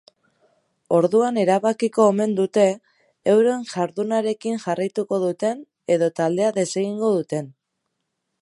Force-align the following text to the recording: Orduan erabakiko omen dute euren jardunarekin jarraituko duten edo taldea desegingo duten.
Orduan 0.99 1.35
erabakiko 1.41 2.07
omen 2.13 2.33
dute 2.39 2.65
euren 3.35 3.69
jardunarekin 3.73 4.59
jarraituko 4.67 5.23
duten 5.27 5.63
edo 5.97 6.13
taldea 6.21 6.53
desegingo 6.61 7.17
duten. 7.21 7.55